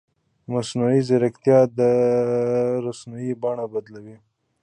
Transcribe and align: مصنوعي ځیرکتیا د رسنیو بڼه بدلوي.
مصنوعي 0.53 1.01
ځیرکتیا 1.07 1.59
د 1.79 1.79
رسنیو 2.85 3.39
بڼه 3.41 3.65
بدلوي. 3.73 4.17